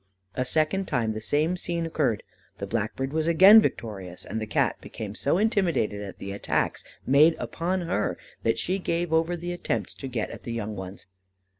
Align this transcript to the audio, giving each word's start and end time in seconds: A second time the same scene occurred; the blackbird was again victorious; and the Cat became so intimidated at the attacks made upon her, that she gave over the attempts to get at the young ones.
A 0.33 0.45
second 0.45 0.87
time 0.87 1.13
the 1.13 1.21
same 1.21 1.55
scene 1.55 1.85
occurred; 1.85 2.23
the 2.57 2.65
blackbird 2.65 3.13
was 3.13 3.27
again 3.27 3.61
victorious; 3.61 4.25
and 4.25 4.41
the 4.41 4.47
Cat 4.47 4.81
became 4.81 5.13
so 5.13 5.37
intimidated 5.37 6.01
at 6.01 6.17
the 6.17 6.31
attacks 6.31 6.83
made 7.05 7.35
upon 7.37 7.81
her, 7.81 8.17
that 8.41 8.57
she 8.57 8.79
gave 8.79 9.13
over 9.13 9.37
the 9.37 9.51
attempts 9.51 9.93
to 9.93 10.07
get 10.07 10.31
at 10.31 10.41
the 10.41 10.53
young 10.53 10.75
ones. 10.75 11.05